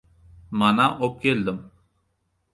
[0.61, 1.61] —Mana, obkeldim!